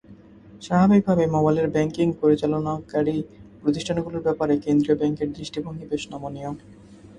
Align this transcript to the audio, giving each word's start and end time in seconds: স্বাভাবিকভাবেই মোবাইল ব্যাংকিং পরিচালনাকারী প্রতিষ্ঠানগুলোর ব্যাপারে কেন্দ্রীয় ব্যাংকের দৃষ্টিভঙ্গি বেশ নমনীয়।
স্বাভাবিকভাবেই 0.61 1.29
মোবাইল 1.35 1.57
ব্যাংকিং 1.75 2.07
পরিচালনাকারী 2.21 3.17
প্রতিষ্ঠানগুলোর 3.61 4.25
ব্যাপারে 4.27 4.53
কেন্দ্রীয় 4.65 4.97
ব্যাংকের 5.01 5.29
দৃষ্টিভঙ্গি 5.37 5.85
বেশ 5.91 6.03
নমনীয়। 6.11 6.49